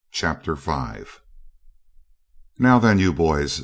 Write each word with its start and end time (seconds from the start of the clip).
Chapter 0.09 0.55
5 0.55 1.21
'Now 2.57 2.79
then, 2.79 2.97
you 2.97 3.13
boys!' 3.13 3.59